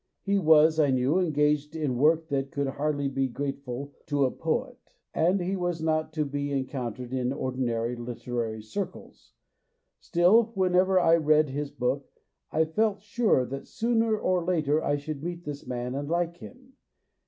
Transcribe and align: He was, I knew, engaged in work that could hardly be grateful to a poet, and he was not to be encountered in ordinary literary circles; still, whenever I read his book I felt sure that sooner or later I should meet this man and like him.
He 0.23 0.39
was, 0.39 0.79
I 0.79 0.89
knew, 0.89 1.19
engaged 1.19 1.75
in 1.75 1.95
work 1.95 2.29
that 2.29 2.49
could 2.49 2.65
hardly 2.65 3.07
be 3.07 3.27
grateful 3.27 3.93
to 4.07 4.25
a 4.25 4.31
poet, 4.31 4.79
and 5.13 5.39
he 5.39 5.55
was 5.55 5.79
not 5.79 6.11
to 6.13 6.25
be 6.25 6.51
encountered 6.51 7.13
in 7.13 7.31
ordinary 7.31 7.95
literary 7.95 8.63
circles; 8.63 9.33
still, 9.99 10.53
whenever 10.55 10.99
I 10.99 11.17
read 11.17 11.51
his 11.51 11.69
book 11.69 12.09
I 12.51 12.65
felt 12.65 13.03
sure 13.03 13.45
that 13.45 13.67
sooner 13.67 14.17
or 14.17 14.43
later 14.43 14.83
I 14.83 14.95
should 14.95 15.21
meet 15.21 15.45
this 15.45 15.67
man 15.67 15.93
and 15.93 16.09
like 16.09 16.37
him. 16.37 16.73